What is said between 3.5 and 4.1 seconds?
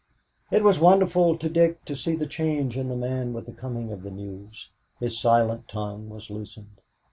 coming of the